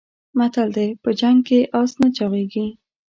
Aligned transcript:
متل 0.37 0.69
دی: 0.75 0.87
په 1.03 1.09
جنګ 1.19 1.37
کې 1.47 1.59
اس 1.79 1.91
نه 2.01 2.07
چاغېږي. 2.15 2.67